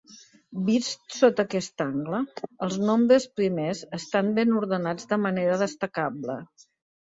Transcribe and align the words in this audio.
Vist 0.69 1.17
sota 1.17 1.45
aquest 1.49 1.83
angle, 1.85 2.21
els 2.69 2.79
nombres 2.87 3.29
primers 3.41 3.83
estan 4.01 4.33
ben 4.41 4.59
ordenats 4.63 5.13
de 5.15 5.23
manera 5.29 5.63
destacable. 5.67 6.43